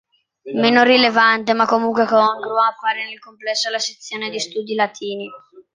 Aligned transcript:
Meno 0.63 0.81
rilevante, 0.83 1.53
ma 1.53 1.67
comunque 1.67 2.07
congrua, 2.07 2.69
appare 2.69 3.05
nel 3.05 3.19
complesso 3.19 3.69
la 3.69 3.77
sezione 3.77 4.31
di 4.31 4.39
studi 4.39 4.73
latini. 4.73 5.29